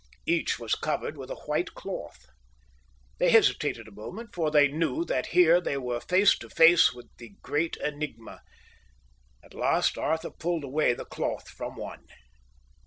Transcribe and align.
Each 0.25 0.57
was 0.57 0.73
covered 0.73 1.15
with 1.15 1.29
a 1.29 1.35
white 1.45 1.75
cloth. 1.75 2.25
They 3.19 3.29
hesitated 3.29 3.87
a 3.87 3.91
moment, 3.91 4.33
for 4.33 4.49
they 4.49 4.67
knew 4.67 5.05
that 5.05 5.27
here 5.27 5.61
they 5.61 5.77
were 5.77 5.99
face 5.99 6.35
to 6.39 6.49
face 6.49 6.91
with 6.91 7.15
the 7.17 7.35
great 7.43 7.75
enigma. 7.77 8.41
At 9.43 9.53
last 9.53 9.99
Arthur 9.99 10.31
pulled 10.31 10.63
away 10.63 10.95
the 10.95 11.05
cloth 11.05 11.47
from 11.49 11.75
one. 11.75 12.07